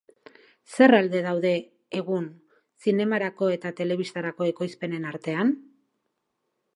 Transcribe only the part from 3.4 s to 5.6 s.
eta telebistarako ekoizpenen artean?